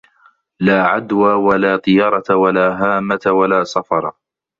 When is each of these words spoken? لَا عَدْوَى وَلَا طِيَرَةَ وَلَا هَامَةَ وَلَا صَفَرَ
لَا 0.61 0.81
عَدْوَى 0.83 1.33
وَلَا 1.33 1.77
طِيَرَةَ 1.77 2.35
وَلَا 2.35 2.67
هَامَةَ 2.75 3.19
وَلَا 3.25 3.63
صَفَرَ 3.63 4.11